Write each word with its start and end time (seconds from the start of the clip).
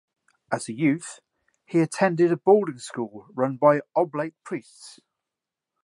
As 0.51 0.67
a 0.67 0.73
youth, 0.73 1.19
he 1.63 1.79
attended 1.79 2.31
a 2.31 2.35
boarding 2.37 2.79
school 2.79 3.27
run 3.35 3.57
by 3.57 3.81
Oblate 3.95 4.33
priests. 4.43 4.99